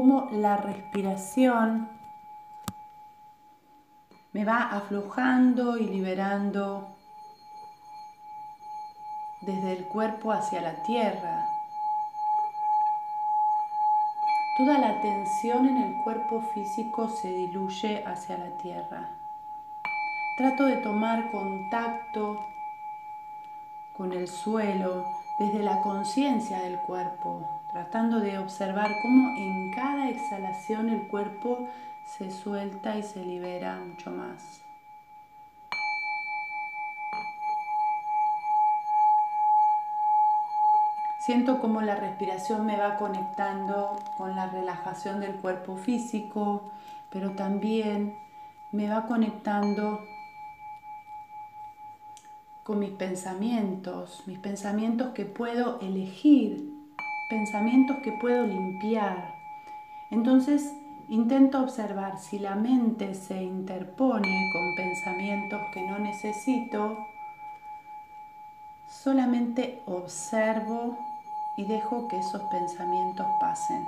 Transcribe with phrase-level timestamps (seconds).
[0.00, 1.86] cómo la respiración
[4.32, 6.96] me va aflojando y liberando
[9.42, 11.44] desde el cuerpo hacia la tierra.
[14.56, 19.10] Toda la tensión en el cuerpo físico se diluye hacia la tierra.
[20.38, 22.46] Trato de tomar contacto
[23.98, 25.04] con el suelo
[25.38, 31.68] desde la conciencia del cuerpo, tratando de observar cómo en cada exhalación el cuerpo
[32.04, 34.62] se suelta y se libera mucho más.
[41.20, 46.72] Siento como la respiración me va conectando con la relajación del cuerpo físico,
[47.10, 48.16] pero también
[48.72, 50.00] me va conectando
[52.64, 56.69] con mis pensamientos, mis pensamientos que puedo elegir,
[57.30, 59.34] pensamientos que puedo limpiar.
[60.10, 60.74] Entonces
[61.08, 66.98] intento observar si la mente se interpone con pensamientos que no necesito,
[68.86, 70.98] solamente observo
[71.56, 73.82] y dejo que esos pensamientos pasen.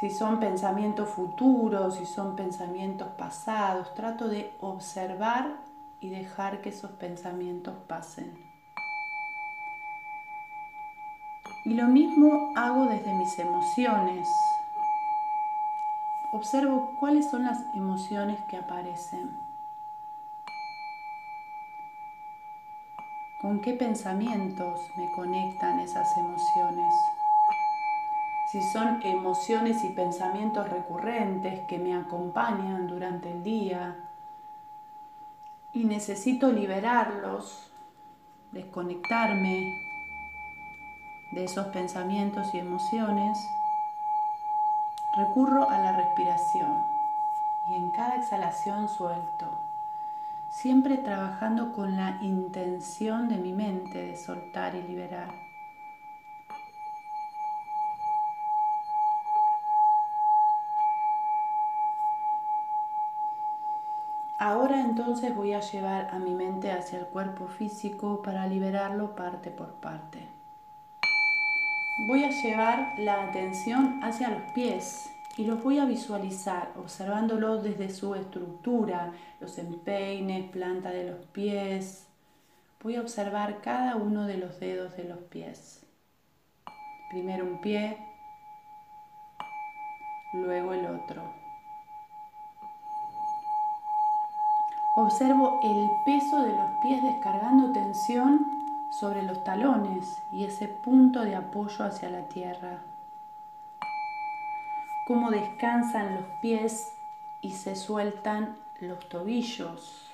[0.00, 5.56] Si son pensamientos futuros, si son pensamientos pasados, trato de observar
[6.00, 8.47] y dejar que esos pensamientos pasen.
[11.68, 14.26] Y lo mismo hago desde mis emociones.
[16.32, 19.36] Observo cuáles son las emociones que aparecen.
[23.42, 26.94] ¿Con qué pensamientos me conectan esas emociones?
[28.50, 33.94] Si son emociones y pensamientos recurrentes que me acompañan durante el día
[35.74, 37.70] y necesito liberarlos,
[38.52, 39.87] desconectarme
[41.38, 43.38] de esos pensamientos y emociones,
[45.16, 46.84] recurro a la respiración
[47.68, 49.46] y en cada exhalación suelto
[50.50, 55.28] siempre trabajando con la intención de mi mente de soltar y liberar.
[64.40, 69.50] Ahora entonces voy a llevar a mi mente hacia el cuerpo físico para liberarlo parte
[69.50, 70.37] por parte.
[72.00, 77.90] Voy a llevar la atención hacia los pies y los voy a visualizar observándolos desde
[77.90, 82.06] su estructura, los empeines, planta de los pies.
[82.84, 85.84] Voy a observar cada uno de los dedos de los pies.
[87.10, 87.98] Primero un pie,
[90.34, 91.34] luego el otro.
[94.96, 98.57] Observo el peso de los pies descargando tensión
[98.90, 102.78] sobre los talones y ese punto de apoyo hacia la tierra
[105.08, 106.92] cómo descansan los pies
[107.40, 110.06] y se sueltan los tobillos.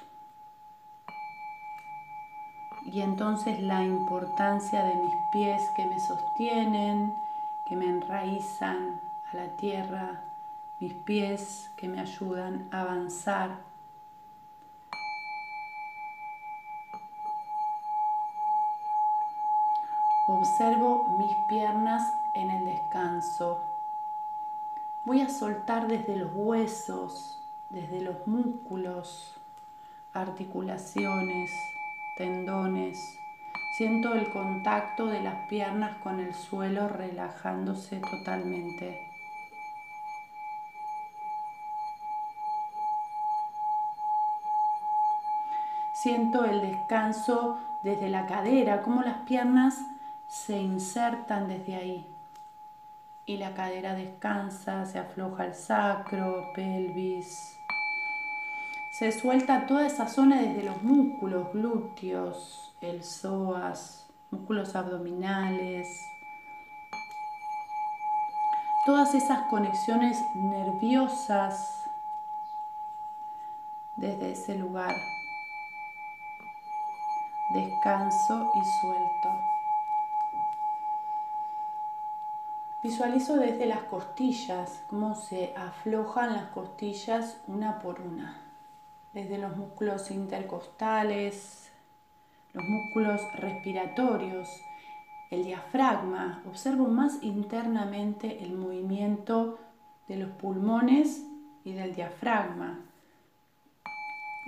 [2.86, 7.12] Y entonces la importancia de mis pies que me sostienen,
[7.66, 9.00] que me enraizan
[9.32, 10.20] a la tierra,
[10.78, 13.50] mis pies que me ayudan a avanzar.
[20.26, 23.62] Observo mis piernas en el descanso.
[25.04, 29.36] Voy a soltar desde los huesos, desde los músculos,
[30.14, 31.50] articulaciones,
[32.16, 32.98] tendones.
[33.76, 38.98] Siento el contacto de las piernas con el suelo relajándose totalmente.
[45.92, 49.78] Siento el descanso desde la cadera, cómo las piernas
[50.34, 52.06] se insertan desde ahí
[53.24, 57.56] y la cadera descansa, se afloja el sacro, pelvis.
[58.98, 65.86] Se suelta toda esa zona desde los músculos, glúteos, el psoas, músculos abdominales.
[68.84, 71.86] Todas esas conexiones nerviosas
[73.96, 74.96] desde ese lugar.
[77.54, 79.53] Descanso y suelto.
[82.84, 88.42] Visualizo desde las costillas, cómo se aflojan las costillas una por una,
[89.14, 91.72] desde los músculos intercostales,
[92.52, 94.60] los músculos respiratorios,
[95.30, 96.42] el diafragma.
[96.46, 99.58] Observo más internamente el movimiento
[100.06, 101.24] de los pulmones
[101.64, 102.80] y del diafragma,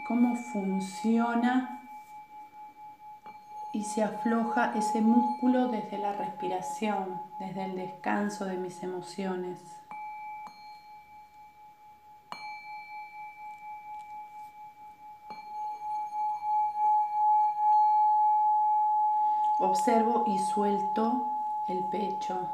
[0.06, 1.75] cómo funciona
[3.72, 9.58] y se afloja ese músculo desde la respiración, desde el descanso de mis emociones.
[19.58, 21.30] Observo y suelto
[21.66, 22.48] el pecho.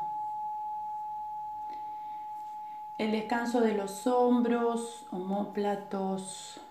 [2.96, 6.61] El descanso de los hombros, homóplatos.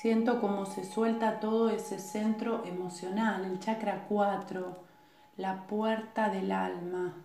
[0.00, 4.78] Siento cómo se suelta todo ese centro emocional, el chakra 4,
[5.36, 7.16] la puerta del alma.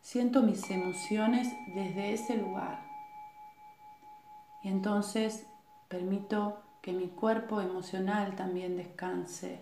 [0.00, 2.82] Siento mis emociones desde ese lugar.
[4.62, 5.46] Y entonces
[5.88, 9.60] permito que mi cuerpo emocional también descanse.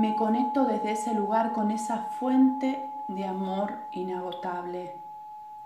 [0.00, 4.94] Me conecto desde ese lugar con esa fuente de amor inagotable,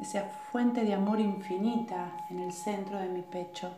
[0.01, 3.71] esa fuente de amor infinita en el centro de mi pecho.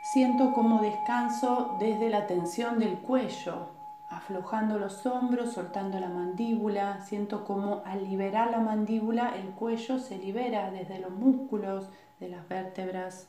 [0.00, 3.83] Siento como descanso desde la tensión del cuello,
[4.24, 7.02] aflojando los hombros, soltando la mandíbula.
[7.02, 11.90] Siento como al liberar la mandíbula el cuello se libera desde los músculos
[12.20, 13.28] de las vértebras.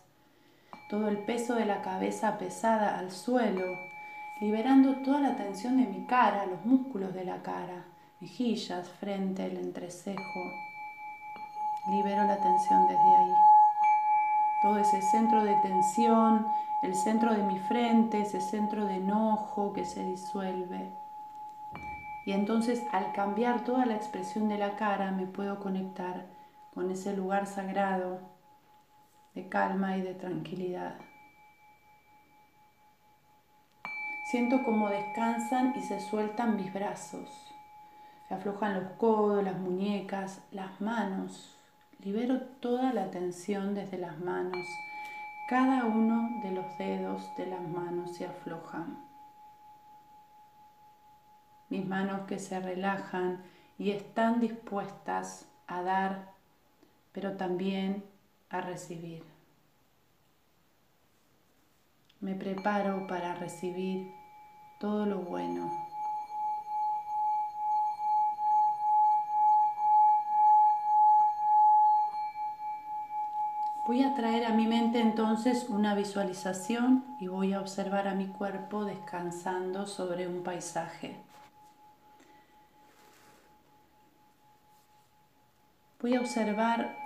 [0.90, 3.66] Todo el peso de la cabeza pesada al suelo,
[4.40, 7.84] liberando toda la tensión de mi cara, los músculos de la cara,
[8.22, 10.52] mejillas, frente, el entrecejo.
[11.90, 13.55] Libero la tensión desde ahí.
[14.66, 16.48] Todo ese centro de tensión,
[16.82, 20.92] el centro de mi frente, ese centro de enojo que se disuelve.
[22.26, 26.26] Y entonces al cambiar toda la expresión de la cara me puedo conectar
[26.74, 28.22] con ese lugar sagrado
[29.36, 30.96] de calma y de tranquilidad.
[34.32, 37.30] Siento como descansan y se sueltan mis brazos.
[38.28, 41.55] Se aflojan los codos, las muñecas, las manos.
[42.06, 44.68] Libero toda la tensión desde las manos
[45.48, 49.04] cada uno de los dedos de las manos se aflojan.
[51.70, 53.44] Mis manos que se relajan
[53.80, 56.34] y están dispuestas a dar,
[57.12, 58.04] pero también
[58.52, 59.24] a recibir.
[62.20, 64.12] Me preparo para recibir
[64.80, 65.85] todo lo bueno.
[73.86, 78.26] Voy a traer a mi mente entonces una visualización y voy a observar a mi
[78.26, 81.18] cuerpo descansando sobre un paisaje.
[86.02, 86.98] Voy a observar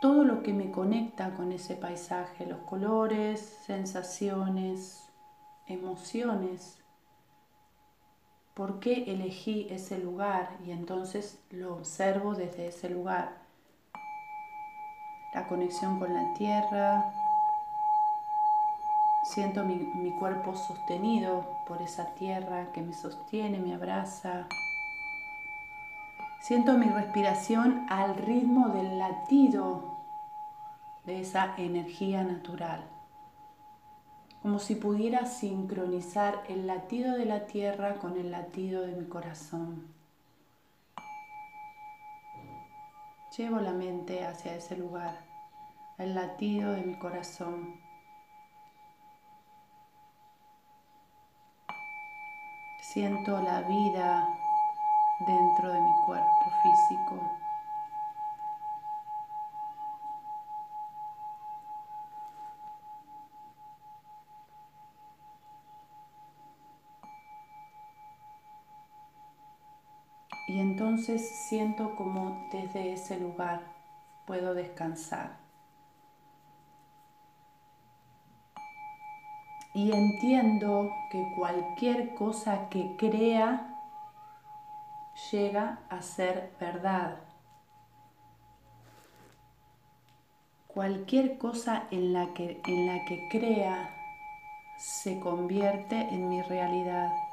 [0.00, 5.08] todo lo que me conecta con ese paisaje, los colores, sensaciones,
[5.68, 6.80] emociones.
[8.54, 10.50] ¿Por qué elegí ese lugar?
[10.66, 13.49] Y entonces lo observo desde ese lugar
[15.32, 17.12] la conexión con la tierra.
[19.22, 24.48] Siento mi, cuerpo sostenido por esa tierra que me sostiene, me abraza.
[26.40, 29.98] Siento mi respiración al ritmo del latido
[31.04, 32.82] de esa energía natural,
[34.42, 39.99] como si pudiera sincronizar el latido de la tierra con el latido de mi corazón.
[43.40, 45.14] Llevo la mente hacia ese lugar,
[45.96, 47.80] el latido de mi corazón.
[52.82, 54.28] Siento la vida
[55.26, 57.18] dentro de mi cuerpo físico.
[71.00, 73.62] Entonces siento como desde ese lugar
[74.26, 75.38] puedo descansar.
[79.72, 83.78] Y entiendo que cualquier cosa que crea
[85.32, 87.16] llega a ser verdad.
[90.66, 93.88] Cualquier cosa en la que, en la que crea
[94.76, 97.29] se convierte en mi realidad.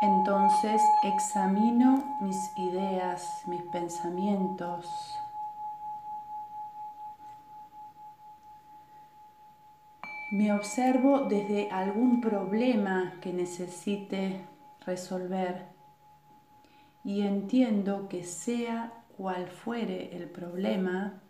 [0.00, 4.86] Entonces examino mis ideas, mis pensamientos.
[10.32, 14.44] Me observo desde algún problema que necesite
[14.84, 15.66] resolver
[17.04, 21.22] y entiendo que sea cual fuere el problema,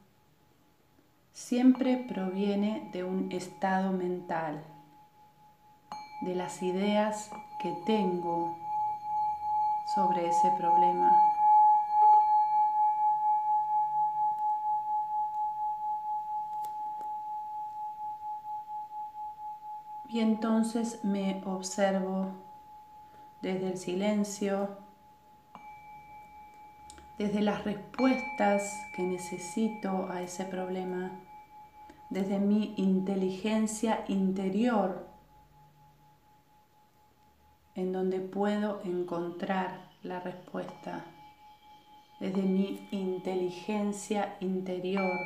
[1.33, 4.65] siempre proviene de un estado mental,
[6.21, 8.57] de las ideas que tengo
[9.95, 11.11] sobre ese problema.
[20.09, 22.31] Y entonces me observo
[23.43, 24.79] desde el silencio,
[27.19, 28.63] desde las respuestas
[28.95, 31.11] que necesito a ese problema,
[32.09, 35.16] desde mi inteligencia interior,
[37.77, 41.05] en donde puedo encontrar la respuesta,
[42.19, 45.19] desde mi inteligencia interior.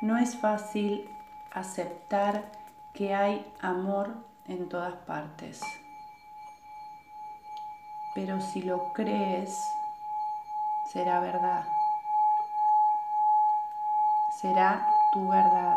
[0.00, 1.10] No es fácil
[1.50, 2.52] aceptar
[2.94, 4.14] que hay amor
[4.46, 5.60] en todas partes.
[8.16, 9.56] Pero si lo crees,
[10.92, 11.64] será verdad.
[14.40, 15.76] Será tu verdad.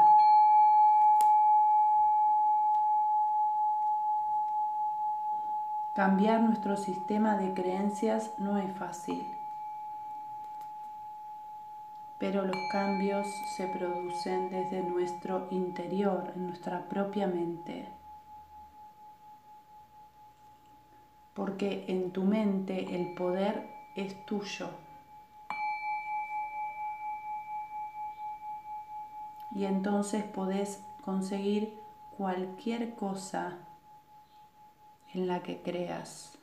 [5.93, 9.35] Cambiar nuestro sistema de creencias no es fácil
[12.19, 17.98] pero los cambios se producen desde nuestro interior, en nuestra propia mente.
[21.33, 24.69] Porque en tu mente el poder es tuyo.
[29.55, 31.79] Y entonces podés conseguir
[32.17, 33.57] cualquier cosa
[35.13, 36.39] en la que creas.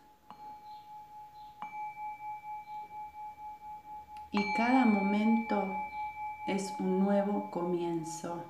[4.37, 5.67] y cada momento
[6.47, 8.45] es un nuevo comienzo.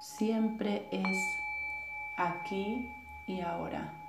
[0.00, 1.16] Siempre es
[2.18, 2.92] aquí
[3.28, 4.03] y ahora.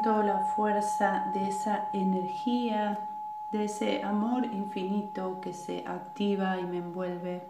[0.00, 3.08] Siento la fuerza de esa energía,
[3.50, 7.42] de ese amor infinito que se activa y me envuelve.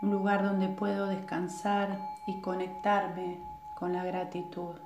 [0.00, 1.98] Un lugar donde puedo descansar
[2.28, 3.40] y conectarme
[3.74, 4.76] con la gratitud.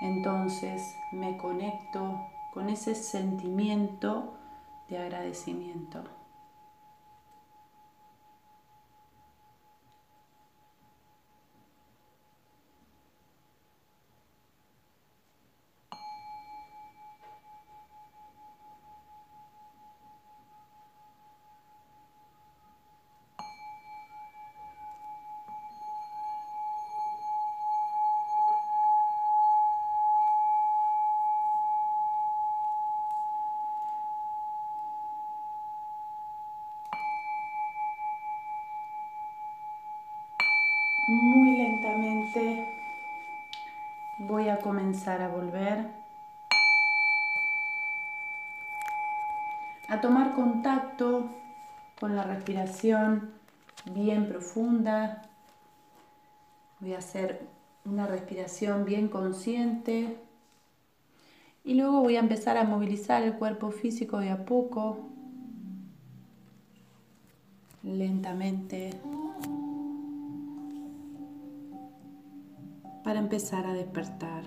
[0.00, 2.18] Entonces me conecto
[2.54, 4.32] con ese sentimiento
[4.88, 6.02] de agradecimiento.
[41.08, 42.68] Muy lentamente
[44.18, 45.88] voy a comenzar a volver
[49.88, 51.30] a tomar contacto
[51.98, 53.30] con la respiración
[53.86, 55.22] bien profunda.
[56.80, 57.48] Voy a hacer
[57.86, 60.18] una respiración bien consciente
[61.64, 65.08] y luego voy a empezar a movilizar el cuerpo físico de a poco,
[67.82, 68.90] lentamente.
[73.08, 74.42] Para empezar a despertar.